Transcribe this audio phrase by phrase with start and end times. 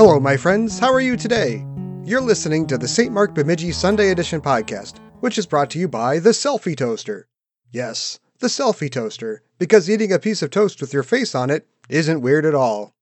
[0.00, 0.78] Hello, my friends.
[0.78, 1.62] How are you today?
[2.02, 3.12] You're listening to the St.
[3.12, 7.28] Mark Bemidji Sunday Edition podcast, which is brought to you by the Selfie Toaster.
[7.70, 11.68] Yes, the Selfie Toaster, because eating a piece of toast with your face on it
[11.90, 12.94] isn't weird at all.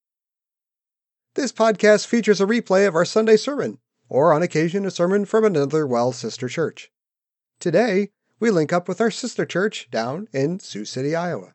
[1.37, 3.79] This podcast features a replay of our Sunday sermon,
[4.09, 6.91] or on occasion a sermon from another well sister church.
[7.61, 11.55] Today, we link up with our sister church down in Sioux City, Iowa.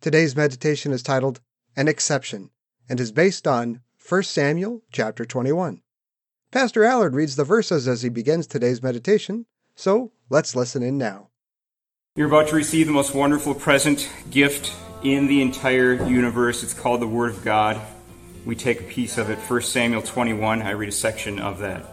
[0.00, 1.40] Today's meditation is titled
[1.76, 2.50] An Exception
[2.88, 5.80] and is based on 1 Samuel chapter 21.
[6.50, 11.28] Pastor Allard reads the verses as he begins today's meditation, so let's listen in now.
[12.16, 16.62] You're about to receive the most wonderful present gift in the entire universe.
[16.62, 17.80] It's called the Word of God.
[18.44, 20.62] We take a piece of it, 1 Samuel 21.
[20.62, 21.84] I read a section of that.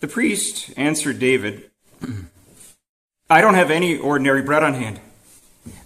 [0.00, 1.70] The priest answered David,
[3.30, 5.00] I don't have any ordinary bread on hand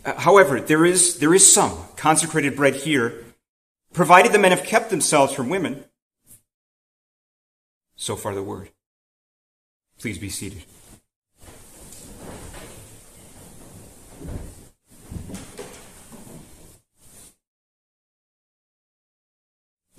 [0.05, 3.25] uh, however, there is, there is some consecrated bread here,
[3.92, 5.84] provided the men have kept themselves from women.
[7.97, 8.70] So far, the word.
[9.98, 10.64] Please be seated.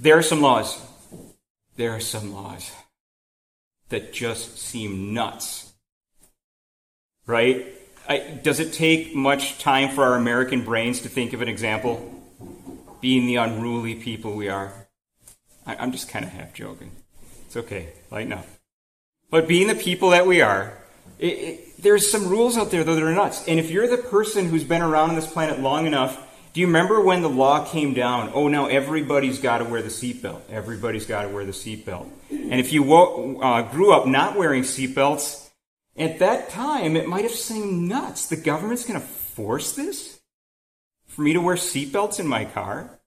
[0.05, 0.79] There are some laws.
[1.77, 2.71] There are some laws
[3.89, 5.73] that just seem nuts.
[7.25, 7.73] Right?
[8.07, 12.23] I, does it take much time for our American brains to think of an example?
[13.01, 14.71] Being the unruly people we are.
[15.65, 16.91] I, I'm just kind of half joking.
[17.47, 17.93] It's okay.
[18.11, 18.45] Lighten up.
[19.31, 20.77] But being the people that we are,
[21.17, 23.43] it, it, there's some rules out there though that are nuts.
[23.47, 26.21] And if you're the person who's been around on this planet long enough,
[26.55, 28.31] do you remember when the law came down?
[28.33, 30.39] Oh, now everybody's got to wear the seatbelt.
[30.49, 32.09] Everybody's got to wear the seatbelt.
[32.29, 35.49] And if you uh, grew up not wearing seatbelts,
[35.97, 38.27] at that time, it might have seemed nuts.
[38.27, 40.21] The government's going to force this?
[41.07, 43.01] For me to wear seatbelts in my car?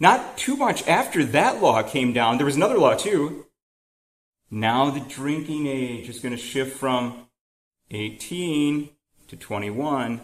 [0.00, 3.46] Not too much after that law came down, there was another law too.
[4.50, 7.28] Now the drinking age is going to shift from
[7.92, 8.88] 18
[9.28, 10.22] to 21.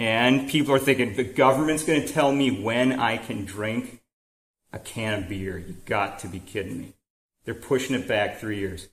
[0.00, 4.00] And people are thinking, the government's going to tell me when I can drink
[4.72, 5.58] a can of beer.
[5.58, 6.94] You got to be kidding me.
[7.44, 8.88] They're pushing it back three years.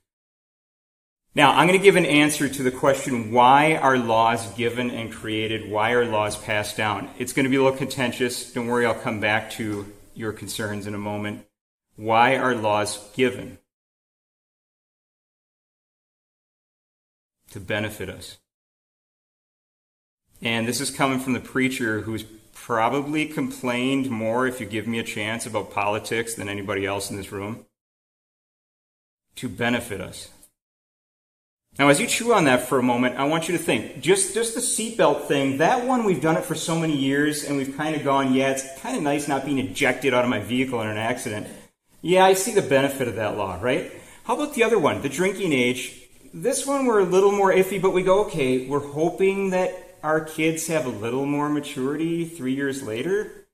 [1.34, 5.10] Now, I'm going to give an answer to the question why are laws given and
[5.10, 5.72] created?
[5.72, 7.10] Why are laws passed down?
[7.18, 8.52] It's going to be a little contentious.
[8.52, 11.46] Don't worry, I'll come back to your concerns in a moment.
[11.96, 13.60] Why are laws given?
[17.52, 18.40] To benefit us.
[20.42, 25.00] And this is coming from the preacher who's probably complained more, if you give me
[25.00, 27.66] a chance, about politics than anybody else in this room.
[29.38, 30.30] To benefit us.
[31.80, 34.34] Now, as you chew on that for a moment, I want you to think just,
[34.34, 37.78] just the seatbelt thing, that one we've done it for so many years and we've
[37.78, 40.82] kind of gone, yeah, it's kind of nice not being ejected out of my vehicle
[40.82, 41.48] in an accident.
[42.02, 43.92] Yeah, I see the benefit of that law, right?
[44.24, 46.02] How about the other one, the drinking age?
[46.34, 50.22] This one we're a little more iffy, but we go, okay, we're hoping that our
[50.22, 53.48] kids have a little more maturity three years later.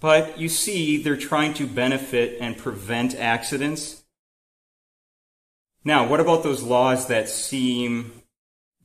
[0.00, 4.02] But you see, they're trying to benefit and prevent accidents.
[5.84, 8.22] Now, what about those laws that seem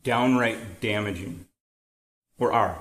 [0.03, 1.45] downright damaging
[2.39, 2.79] or are?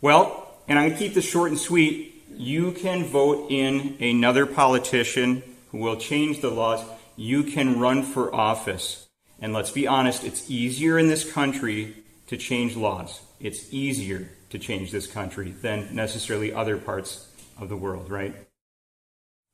[0.00, 2.24] Well, and I'm going to keep this short and sweet.
[2.34, 6.84] You can vote in another politician who will change the laws.
[7.16, 9.08] You can run for office.
[9.40, 12.01] And let's be honest, it's easier in this country
[12.32, 13.20] to change laws.
[13.38, 17.28] It's easier to change this country than necessarily other parts
[17.60, 18.34] of the world, right?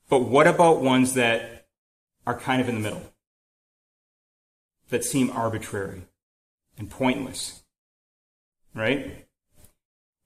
[0.08, 1.66] But what about ones that
[2.26, 3.02] are kind of in the middle?
[4.90, 6.02] that seem arbitrary
[6.78, 7.62] and pointless.
[8.74, 9.26] Right?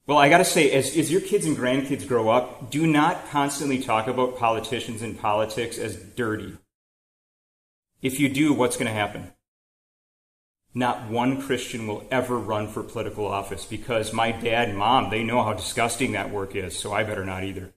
[0.07, 3.79] Well, I gotta say, as, as your kids and grandkids grow up, do not constantly
[3.79, 6.57] talk about politicians and politics as dirty.
[8.03, 9.33] If you do, what's gonna happen?
[10.75, 15.23] Not one Christian will ever run for political office because my dad and mom, they
[15.23, 17.73] know how disgusting that work is, so I better not either.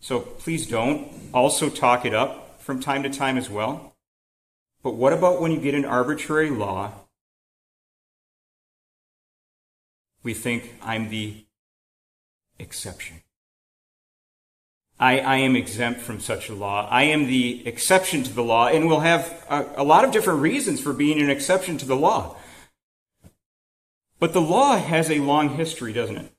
[0.00, 1.12] So please don't.
[1.32, 3.94] Also talk it up from time to time as well.
[4.82, 6.92] But what about when you get an arbitrary law?
[10.22, 11.44] We think I'm the
[12.58, 13.22] exception.
[14.98, 16.88] I, I, am exempt from such a law.
[16.90, 20.40] I am the exception to the law, and we'll have a, a lot of different
[20.40, 22.36] reasons for being an exception to the law.
[24.18, 26.32] But the law has a long history, doesn't it?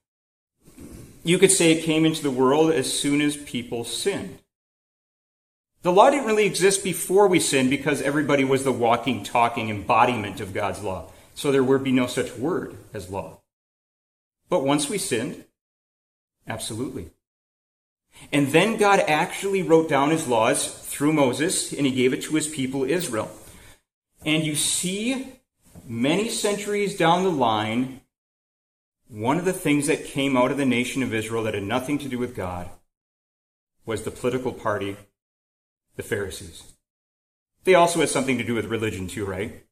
[1.23, 4.39] You could say it came into the world as soon as people sinned.
[5.83, 10.41] The law didn't really exist before we sinned because everybody was the walking, talking embodiment
[10.41, 11.11] of God's law.
[11.35, 13.41] So there would be no such word as law.
[14.49, 15.45] But once we sinned,
[16.47, 17.11] absolutely.
[18.31, 22.35] And then God actually wrote down his laws through Moses and he gave it to
[22.35, 23.31] his people Israel.
[24.25, 25.33] And you see,
[25.87, 28.01] many centuries down the line,
[29.09, 31.97] one of the things that came out of the nation of Israel that had nothing
[31.99, 32.69] to do with God
[33.85, 34.97] was the political party,
[35.95, 36.63] the Pharisees.
[37.63, 39.63] They also had something to do with religion, too, right?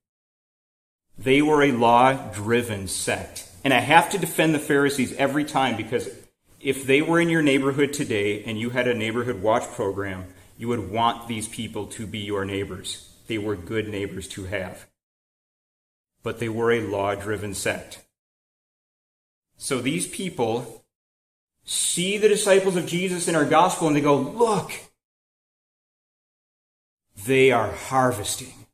[1.17, 3.49] They were a law driven sect.
[3.63, 6.09] And I have to defend the Pharisees every time because
[6.65, 10.25] if they were in your neighborhood today and you had a neighborhood watch program,
[10.57, 13.13] you would want these people to be your neighbors.
[13.27, 14.87] They were good neighbors to have.
[16.23, 18.03] But they were a law driven sect.
[19.57, 20.83] So these people
[21.65, 24.71] see the disciples of Jesus in our gospel and they go, Look,
[27.27, 28.64] they are harvesting.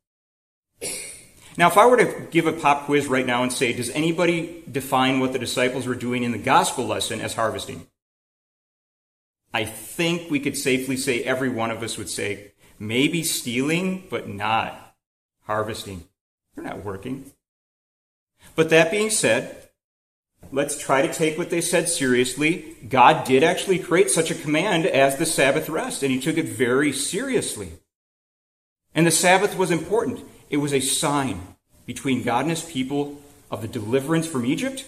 [1.57, 4.63] Now, if I were to give a pop quiz right now and say, does anybody
[4.71, 7.88] define what the disciples were doing in the gospel lesson as harvesting?
[9.53, 14.30] I think we could safely say every one of us would say, maybe stealing, but
[14.30, 14.95] not
[15.42, 16.06] harvesting.
[16.56, 17.31] They're not working.
[18.56, 19.69] But that being said,
[20.51, 22.77] let's try to take what they said seriously.
[22.88, 26.47] God did actually create such a command as the Sabbath rest, and he took it
[26.47, 27.74] very seriously.
[28.95, 30.21] And the Sabbath was important.
[30.51, 31.56] It was a sign
[31.86, 34.86] between God and his people of the deliverance from Egypt.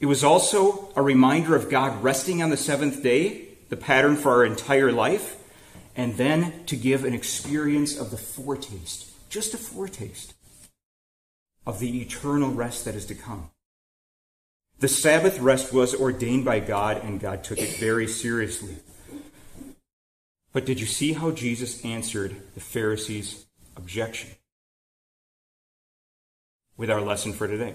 [0.00, 4.32] It was also a reminder of God resting on the seventh day, the pattern for
[4.32, 5.36] our entire life,
[5.94, 10.34] and then to give an experience of the foretaste, just a foretaste,
[11.64, 13.50] of the eternal rest that is to come.
[14.80, 18.76] The Sabbath rest was ordained by God, and God took it very seriously.
[20.52, 24.30] But did you see how Jesus answered the Pharisees' objection?
[26.76, 27.74] With our lesson for today.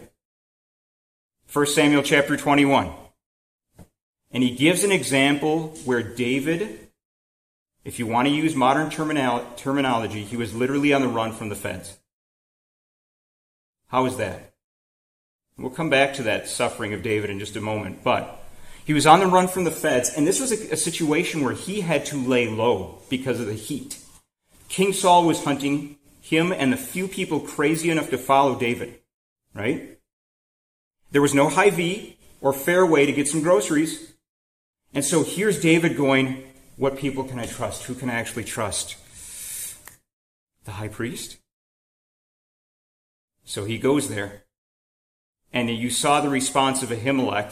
[1.51, 2.91] 1 Samuel chapter 21.
[4.31, 6.87] And he gives an example where David,
[7.83, 11.55] if you want to use modern terminology, he was literally on the run from the
[11.55, 11.97] feds.
[13.87, 14.53] How is that?
[15.57, 18.41] We'll come back to that suffering of David in just a moment, but
[18.85, 21.53] he was on the run from the feds, and this was a, a situation where
[21.53, 23.99] he had to lay low because of the heat.
[24.69, 25.97] King Saul was hunting
[26.31, 28.99] him and the few people crazy enough to follow David,
[29.53, 29.99] right?
[31.11, 34.13] There was no Hy-Vee or Fareway to get some groceries.
[34.93, 36.43] And so here's David going,
[36.77, 37.83] What people can I trust?
[37.83, 38.95] Who can I actually trust?
[40.63, 41.37] The high priest.
[43.43, 44.43] So he goes there.
[45.51, 47.51] And you saw the response of Ahimelech.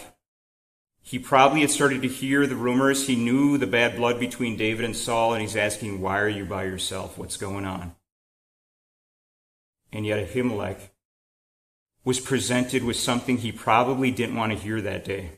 [1.01, 3.07] He probably had started to hear the rumors.
[3.07, 6.45] He knew the bad blood between David and Saul, and he's asking, Why are you
[6.45, 7.17] by yourself?
[7.17, 7.95] What's going on?
[9.91, 10.77] And yet Ahimelech
[12.03, 15.31] was presented with something he probably didn't want to hear that day.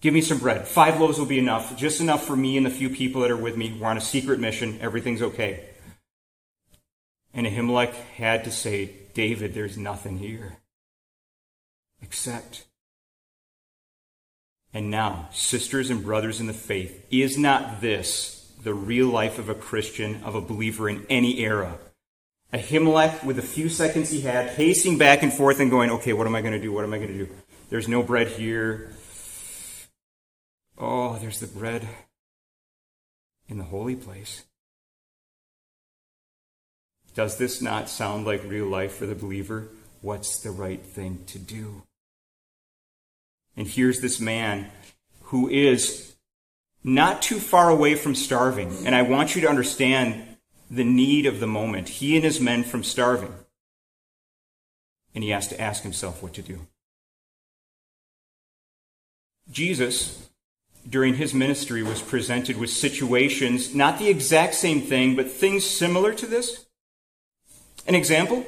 [0.00, 0.66] Give me some bread.
[0.66, 3.36] Five loaves will be enough, just enough for me and the few people that are
[3.36, 3.76] with me.
[3.80, 4.78] We're on a secret mission.
[4.80, 5.68] Everything's okay.
[7.32, 10.58] And Ahimelech had to say, David, there's nothing here.
[12.02, 12.64] Except.
[14.74, 19.48] And now, sisters and brothers in the faith, is not this the real life of
[19.48, 21.78] a Christian, of a believer in any era?
[22.52, 26.26] Ahimelech, with the few seconds he had, pacing back and forth and going, okay, what
[26.26, 26.72] am I going to do?
[26.72, 27.28] What am I going to do?
[27.70, 28.92] There's no bread here.
[30.76, 31.88] Oh, there's the bread
[33.48, 34.42] in the holy place.
[37.14, 39.68] Does this not sound like real life for the believer?
[40.00, 41.82] What's the right thing to do?
[43.56, 44.70] And here's this man
[45.24, 46.14] who is
[46.84, 48.86] not too far away from starving.
[48.86, 50.31] And I want you to understand
[50.72, 53.34] the need of the moment, he and his men from starving.
[55.14, 56.60] And he has to ask himself what to do.
[59.50, 60.30] Jesus,
[60.88, 66.14] during his ministry, was presented with situations, not the exact same thing, but things similar
[66.14, 66.64] to this.
[67.86, 68.46] An example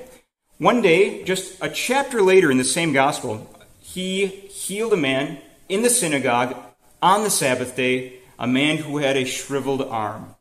[0.56, 3.50] one day, just a chapter later in the same gospel,
[3.80, 5.38] he healed a man
[5.68, 6.56] in the synagogue
[7.02, 10.33] on the Sabbath day, a man who had a shriveled arm.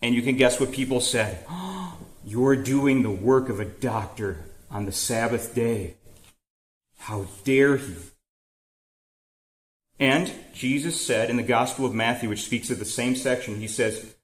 [0.00, 1.44] And you can guess what people said.
[2.24, 5.94] You're doing the work of a doctor on the Sabbath day.
[6.98, 7.94] How dare he?
[9.98, 13.66] And Jesus said in the Gospel of Matthew, which speaks of the same section, he
[13.66, 14.14] says,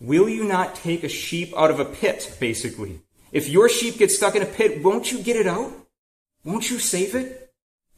[0.00, 3.00] Will you not take a sheep out of a pit, basically?
[3.30, 5.72] If your sheep gets stuck in a pit, won't you get it out?
[6.44, 7.42] Won't you save it?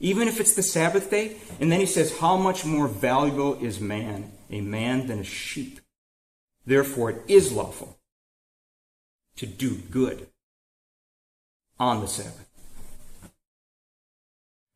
[0.00, 1.36] even if it's the Sabbath day.
[1.60, 5.80] And then he says, How much more valuable is man, a man, than a sheep?
[6.66, 7.98] Therefore, it is lawful
[9.36, 10.28] to do good
[11.78, 12.48] on the Sabbath.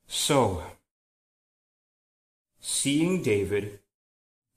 [0.06, 0.62] So,
[2.60, 3.78] seeing David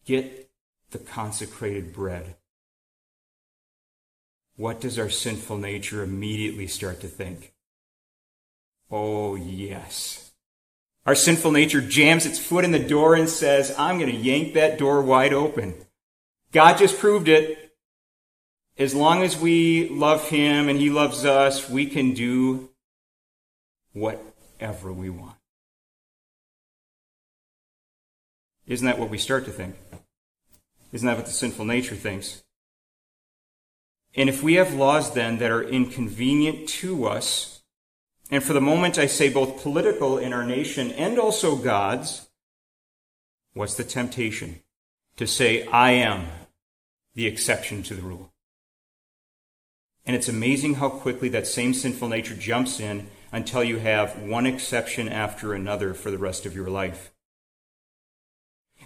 [0.05, 0.49] get
[0.91, 2.35] the consecrated bread,
[4.55, 7.53] what does our sinful nature immediately start to think?
[8.89, 10.31] Oh, yes.
[11.05, 14.53] Our sinful nature jams its foot in the door and says, I'm going to yank
[14.53, 15.73] that door wide open.
[16.51, 17.75] God just proved it.
[18.77, 22.69] As long as we love Him and He loves us, we can do
[23.93, 25.35] whatever we want.
[28.67, 29.75] Isn't that what we start to think?
[30.91, 32.43] Isn't that what the sinful nature thinks?
[34.15, 37.61] And if we have laws then that are inconvenient to us,
[38.29, 42.29] and for the moment I say both political in our nation and also God's,
[43.53, 44.61] what's the temptation?
[45.17, 46.27] To say, I am
[47.15, 48.31] the exception to the rule.
[50.05, 54.45] And it's amazing how quickly that same sinful nature jumps in until you have one
[54.45, 57.11] exception after another for the rest of your life.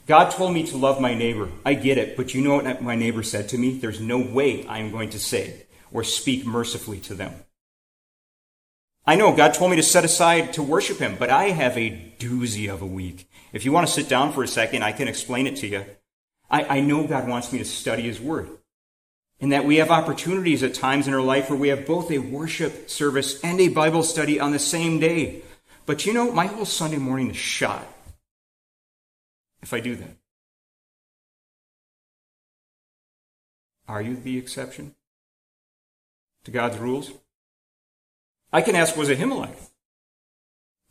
[0.08, 1.50] God told me to love my neighbor.
[1.66, 3.78] I get it, but you know what my neighbor said to me?
[3.78, 7.34] There's no way I'm going to say or speak mercifully to them.
[9.08, 12.14] I know God told me to set aside to worship Him, but I have a
[12.20, 13.30] doozy of a week.
[13.54, 15.86] If you want to sit down for a second, I can explain it to you.
[16.50, 18.50] I, I know God wants me to study His Word.
[19.42, 22.20] And that we have opportunities at times in our life where we have both a
[22.20, 25.42] worship service and a Bible study on the same day.
[25.86, 27.86] But you know, my whole Sunday morning is shot
[29.66, 30.18] if I do that?
[33.88, 34.94] Are you the exception
[36.44, 37.12] to God's rules?
[38.54, 39.56] I can ask, was Ahimelech?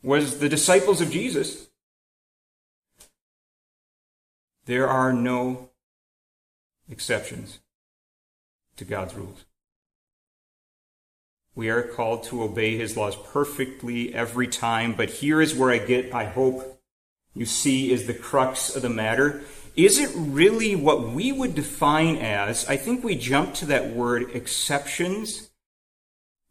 [0.03, 1.67] Was the disciples of Jesus?
[4.65, 5.69] There are no
[6.89, 7.59] exceptions
[8.77, 9.45] to God's rules.
[11.53, 15.77] We are called to obey his laws perfectly every time, but here is where I
[15.77, 16.81] get, I hope,
[17.33, 19.41] you see is the crux of the matter.
[19.75, 24.31] Is it really what we would define as, I think we jump to that word
[24.33, 25.49] exceptions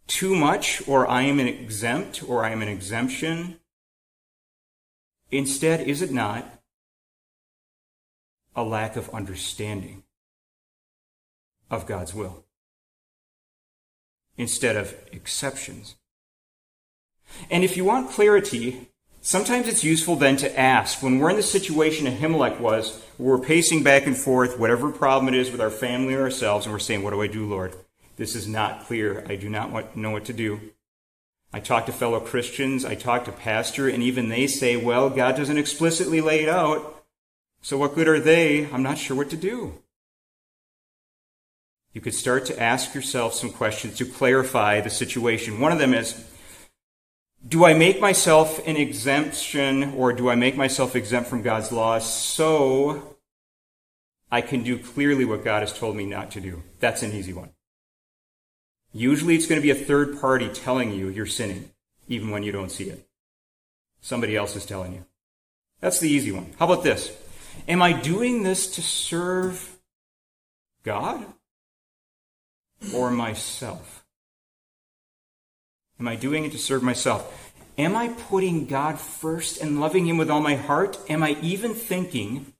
[0.06, 3.60] too much, or I am an exempt, or I am an exemption?
[5.30, 6.53] Instead, is it not
[8.54, 10.02] a lack of understanding
[11.70, 12.44] of God's will
[14.36, 15.96] instead of exceptions?
[17.50, 18.88] And if you want clarity,
[19.26, 23.42] Sometimes it's useful then to ask, when we're in the situation Ahimelech was, where we're
[23.42, 26.78] pacing back and forth, whatever problem it is with our family or ourselves, and we're
[26.78, 27.74] saying, What do I do, Lord?
[28.18, 29.24] This is not clear.
[29.26, 30.60] I do not know what to do.
[31.54, 35.36] I talk to fellow Christians, I talk to pastor, and even they say, Well, God
[35.36, 36.93] doesn't explicitly lay it out.
[37.64, 38.66] So what good are they?
[38.70, 39.72] I'm not sure what to do.
[41.94, 45.60] You could start to ask yourself some questions to clarify the situation.
[45.60, 46.22] One of them is,
[47.48, 52.04] do I make myself an exemption or do I make myself exempt from God's laws
[52.04, 53.16] so
[54.30, 56.62] I can do clearly what God has told me not to do?
[56.80, 57.48] That's an easy one.
[58.92, 61.70] Usually it's going to be a third party telling you you're sinning,
[62.08, 63.08] even when you don't see it.
[64.02, 65.06] Somebody else is telling you.
[65.80, 66.52] That's the easy one.
[66.58, 67.10] How about this?
[67.66, 69.78] Am I doing this to serve
[70.82, 71.24] God
[72.94, 74.04] or myself?
[75.98, 77.52] Am I doing it to serve myself?
[77.78, 80.98] Am I putting God first and loving Him with all my heart?
[81.08, 82.52] Am I even thinking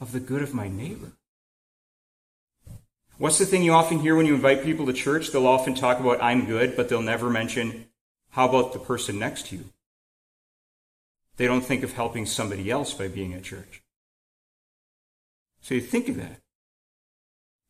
[0.00, 1.12] of the good of my neighbor?
[3.18, 5.30] What's the thing you often hear when you invite people to church?
[5.30, 7.86] They'll often talk about, I'm good, but they'll never mention,
[8.30, 9.64] how about the person next to you?
[11.36, 13.82] They don't think of helping somebody else by being at church.
[15.60, 16.40] So you think of that.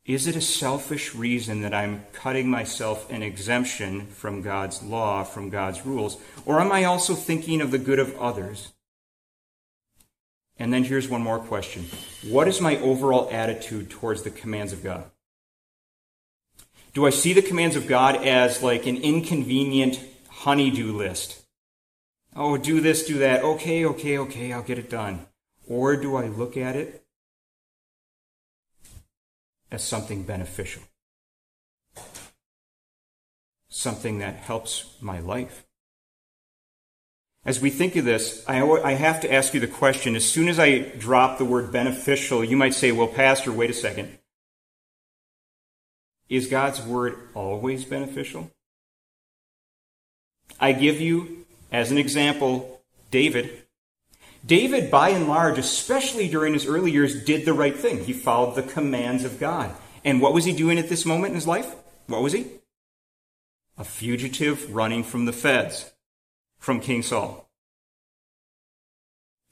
[0.05, 5.49] Is it a selfish reason that I'm cutting myself an exemption from God's law, from
[5.49, 6.17] God's rules?
[6.45, 8.73] Or am I also thinking of the good of others?
[10.59, 11.87] And then here's one more question
[12.29, 15.05] What is my overall attitude towards the commands of God?
[16.95, 21.42] Do I see the commands of God as like an inconvenient honeydew list?
[22.35, 23.43] Oh, do this, do that.
[23.43, 25.27] Okay, okay, okay, I'll get it done.
[25.69, 27.05] Or do I look at it
[29.73, 30.83] as something beneficial,
[33.69, 35.65] something that helps my life.
[37.45, 40.49] As we think of this, I, I have to ask you the question as soon
[40.49, 44.19] as I drop the word beneficial, you might say, well, Pastor, wait a second.
[46.29, 48.51] Is God's word always beneficial?
[50.61, 51.42] I give you
[51.73, 53.63] As an example, David.
[54.45, 58.05] David, by and large, especially during his early years, did the right thing.
[58.05, 59.75] He followed the commands of God.
[60.05, 61.75] And what was he doing at this moment in his life?
[62.09, 62.47] What was he?
[63.79, 65.93] A fugitive running from the feds,
[66.59, 67.49] from King Saul.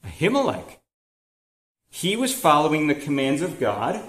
[0.05, 0.79] Ahimelech.
[1.89, 4.01] He was following the commands of God.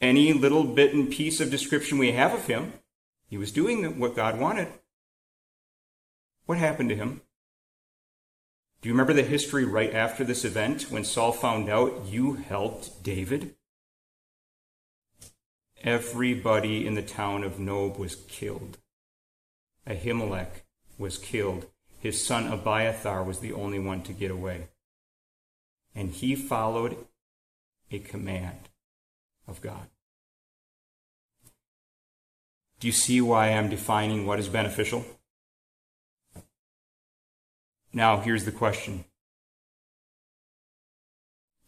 [0.00, 2.72] Any little bit and piece of description we have of him,
[3.28, 4.68] he was doing what God wanted.
[6.46, 7.22] What happened to him?
[8.80, 13.02] Do you remember the history right after this event when Saul found out you helped
[13.02, 13.54] David?
[15.84, 18.78] Everybody in the town of Nob was killed.
[19.86, 20.62] Ahimelech
[20.98, 21.66] was killed.
[22.00, 24.68] His son Abiathar was the only one to get away
[25.94, 26.96] and he followed
[27.90, 28.68] a command
[29.46, 29.88] of God.
[32.80, 35.04] Do you see why I'm defining what is beneficial?
[37.92, 39.04] Now, here's the question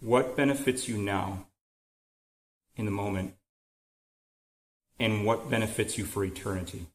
[0.00, 1.46] What benefits you now
[2.76, 3.34] in the moment?
[4.98, 6.86] And what benefits you for eternity?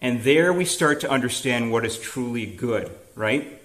[0.00, 3.60] And there we start to understand what is truly good, right?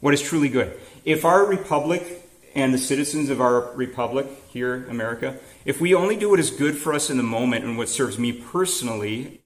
[0.00, 2.22] What is truly good if our republic
[2.54, 6.76] and the citizens of our republic here, America, if we only do what is good
[6.76, 9.42] for us in the moment and what serves me personally,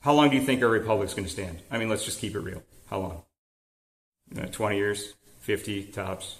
[0.00, 1.60] how long do you think our republic's going to stand?
[1.70, 2.62] I mean, let's just keep it real.
[2.86, 3.22] How long?
[4.36, 5.14] Uh, 20 years?
[5.40, 6.36] 50 tops?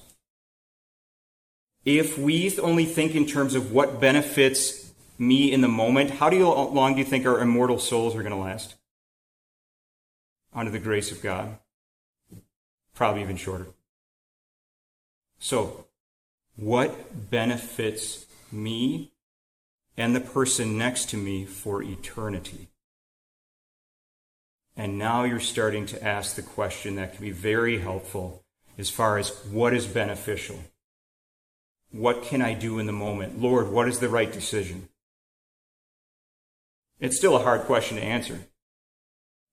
[1.85, 6.37] If we only think in terms of what benefits me in the moment, how do
[6.37, 8.75] you, long do you think our immortal souls are going to last?
[10.55, 11.59] Under the grace of God?
[12.95, 13.67] Probably even shorter.
[15.39, 15.87] So,
[16.57, 19.13] what benefits me
[19.97, 22.69] and the person next to me for eternity?
[24.77, 28.43] And now you're starting to ask the question that can be very helpful
[28.77, 30.59] as far as what is beneficial.
[31.93, 33.41] What can I do in the moment?
[33.41, 34.89] Lord, what is the right decision?
[36.99, 38.41] It's still a hard question to answer,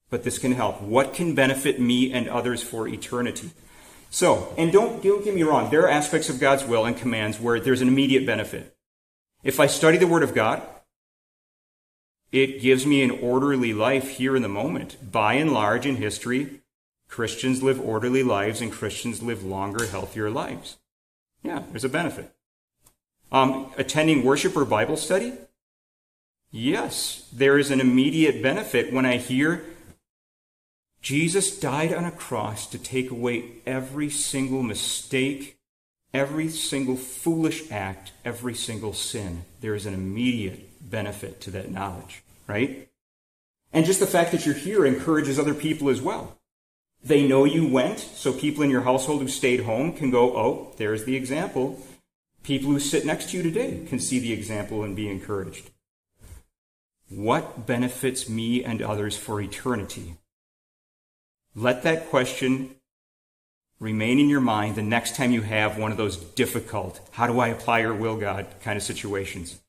[0.10, 0.82] but this can help.
[0.82, 3.52] What can benefit me and others for eternity?
[4.10, 7.40] So, and don't, don't get me wrong, there are aspects of God's will and commands
[7.40, 8.76] where there's an immediate benefit.
[9.44, 10.62] If I study the Word of God,
[12.32, 15.12] it gives me an orderly life here in the moment.
[15.12, 16.62] By and large, in history,
[17.08, 20.78] Christians live orderly lives and Christians live longer, healthier lives.
[21.44, 22.34] Yeah, there's a benefit.
[23.32, 25.34] Um, attending worship or Bible study?
[26.52, 29.64] Yes, there is an immediate benefit when I hear
[31.02, 35.58] Jesus died on a cross to take away every single mistake,
[36.14, 39.44] every single foolish act, every single sin.
[39.62, 42.90] There is an immediate benefit to that knowledge, right?
[43.74, 46.38] And just the fact that you're here encourages other people as well.
[47.04, 50.74] They know you went, so people in your household who stayed home can go, oh,
[50.78, 51.80] there's the example.
[52.44, 55.72] People who sit next to you today can see the example and be encouraged.
[57.10, 60.16] What benefits me and others for eternity?
[61.56, 62.76] Let that question
[63.80, 67.40] remain in your mind the next time you have one of those difficult, how do
[67.40, 69.61] I apply your will, God, kind of situations.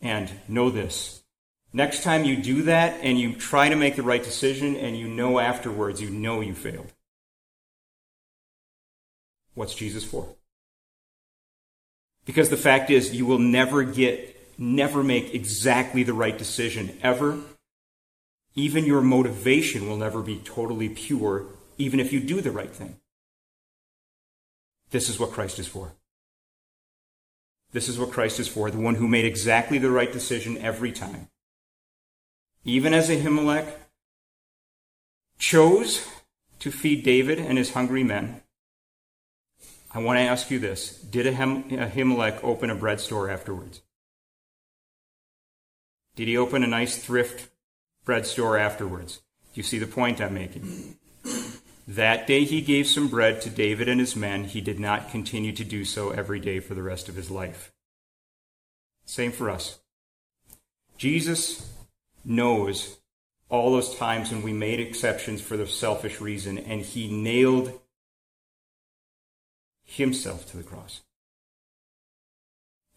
[0.00, 1.22] And know this.
[1.72, 5.08] Next time you do that and you try to make the right decision and you
[5.08, 6.92] know afterwards you know you failed.
[9.54, 10.28] What's Jesus for?
[12.24, 17.38] Because the fact is, you will never get, never make exactly the right decision ever
[18.56, 21.44] even your motivation will never be totally pure,
[21.76, 22.96] even if you do the right thing.
[24.90, 25.92] This is what Christ is for.
[27.72, 30.92] This is what Christ is for, the one who made exactly the right decision every
[30.92, 31.28] time.
[32.64, 33.68] Even as Ahimelech
[35.38, 36.06] chose
[36.58, 38.40] to feed David and his hungry men,
[39.92, 43.82] I want to ask you this Did Ahimelech open a bread store afterwards?
[46.14, 47.50] Did he open a nice thrift
[48.06, 49.16] bread store afterwards.
[49.52, 50.96] Do You see the point I'm making?
[51.86, 54.44] That day he gave some bread to David and his men.
[54.44, 57.72] He did not continue to do so every day for the rest of his life.
[59.04, 59.78] Same for us.
[60.98, 61.72] Jesus
[62.24, 62.98] knows
[63.48, 67.78] all those times when we made exceptions for the selfish reason, and he nailed
[69.84, 71.02] himself to the cross.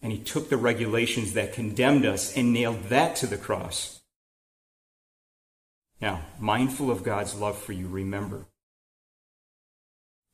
[0.02, 4.00] And he took the regulations that condemned us and nailed that to the cross.
[6.00, 8.46] Now, mindful of God's love for you, remember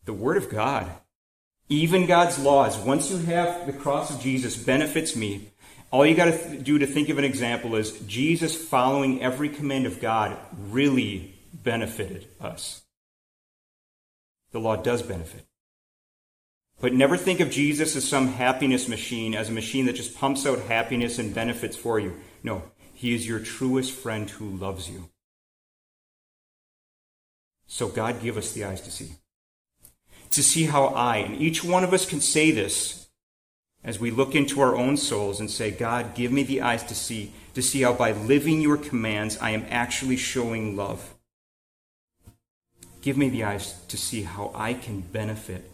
[0.07, 0.91] the Word of God,
[1.69, 5.51] even God's laws, once you have the cross of Jesus, benefits me.
[5.91, 9.49] All you got to th- do to think of an example is Jesus following every
[9.49, 10.37] command of God
[10.69, 12.83] really benefited us.
[14.53, 15.45] The law does benefit.
[16.81, 20.47] But never think of Jesus as some happiness machine, as a machine that just pumps
[20.47, 22.15] out happiness and benefits for you.
[22.43, 25.09] No, he is your truest friend who loves you.
[27.67, 29.17] So God give us the eyes to see.
[30.31, 33.09] To see how I, and each one of us can say this
[33.83, 36.95] as we look into our own souls and say, God, give me the eyes to
[36.95, 41.15] see, to see how by living your commands I am actually showing love.
[43.01, 45.71] Give me the eyes to see how I can benefit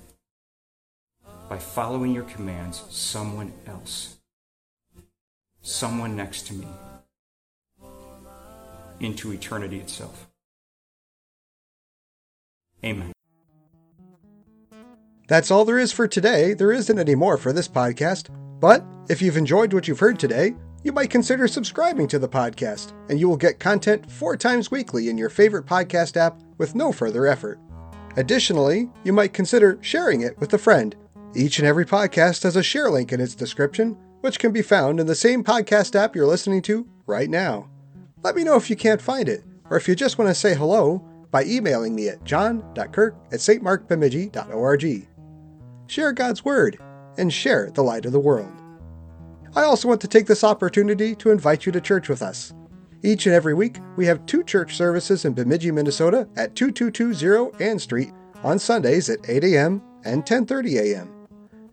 [1.49, 4.17] by following your commands someone else,
[5.63, 6.67] someone next to me,
[9.01, 10.29] into eternity itself.
[12.85, 13.13] Amen.
[15.29, 16.55] That's all there is for today.
[16.55, 18.29] There isn't any more for this podcast.
[18.61, 20.55] But if you've enjoyed what you've heard today,
[20.85, 25.09] you might consider subscribing to the podcast, and you will get content four times weekly
[25.09, 27.61] in your favorite podcast app with no further effort.
[28.17, 30.97] Additionally, you might consider sharing it with a friend
[31.35, 35.01] each and every podcast has a share link in its description, which can be found
[35.01, 37.71] in the same podcast app you're listening to right now.
[38.23, 40.55] Let me know if you can't find it, or if you just want to say
[40.55, 40.99] hello
[41.31, 45.09] by emailing me at john.kirk at stmarkbemidji.org.
[45.93, 46.79] Share God's Word
[47.19, 48.51] and share the light of the world.
[49.55, 52.55] I also want to take this opportunity to invite you to church with us.
[53.03, 57.79] Each and every week, we have two church services in Bemidji, Minnesota at 2220 Ann
[57.79, 58.11] Street
[58.43, 59.83] on Sundays at 8 a.m.
[60.07, 61.11] and 10:30 a.m.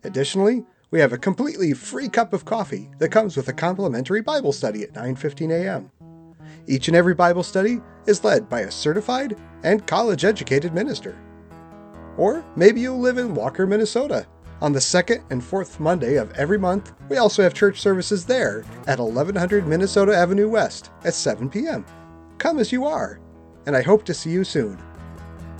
[0.04, 4.52] Additionally, we have a completely free cup of coffee that comes with a complimentary Bible
[4.52, 5.90] study at 9:15 a.m.
[6.66, 11.16] Each and every Bible study is led by a certified and college-educated minister.
[12.16, 14.26] Or maybe you live in Walker, Minnesota.
[14.62, 18.62] On the second and fourth Monday of every month, we also have church services there
[18.86, 21.86] at 1100 Minnesota Avenue West at 7 p.m.
[22.36, 23.18] Come as you are,
[23.66, 24.78] and I hope to see you soon.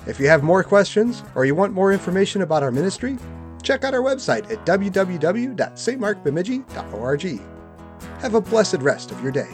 [0.06, 3.16] If you have more questions or you want more information about our ministry,
[3.62, 7.40] check out our website at www.stmarkbemidji.org.
[8.20, 9.48] Have a blessed rest of your day.